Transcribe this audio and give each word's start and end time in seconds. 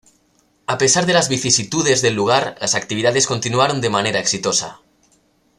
A 0.65 0.79
pesar 0.79 1.05
de 1.05 1.13
las 1.13 1.29
vicisitudes 1.29 2.01
del 2.01 2.15
lugar, 2.15 2.57
las 2.59 2.73
actividades 2.73 3.27
continuaron 3.27 3.81
de 3.81 3.91
manera 3.91 4.17
exitosa. 4.19 4.79